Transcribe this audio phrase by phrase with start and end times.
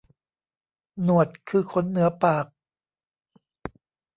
[1.03, 2.45] หนวดคือขนเหนือปาก